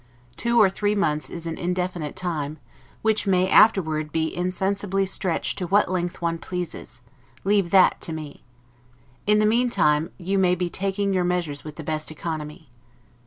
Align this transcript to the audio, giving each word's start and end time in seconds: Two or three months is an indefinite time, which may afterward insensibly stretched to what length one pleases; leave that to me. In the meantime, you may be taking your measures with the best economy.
Two 0.35 0.59
or 0.59 0.67
three 0.67 0.95
months 0.95 1.29
is 1.29 1.45
an 1.45 1.59
indefinite 1.59 2.15
time, 2.15 2.57
which 3.03 3.27
may 3.27 3.47
afterward 3.47 4.09
insensibly 4.15 5.05
stretched 5.05 5.59
to 5.59 5.67
what 5.67 5.91
length 5.91 6.23
one 6.23 6.39
pleases; 6.39 7.01
leave 7.43 7.69
that 7.69 8.01
to 8.01 8.11
me. 8.11 8.43
In 9.27 9.37
the 9.37 9.45
meantime, 9.45 10.09
you 10.17 10.39
may 10.39 10.55
be 10.55 10.71
taking 10.71 11.13
your 11.13 11.23
measures 11.23 11.63
with 11.63 11.75
the 11.75 11.83
best 11.83 12.09
economy. 12.09 12.67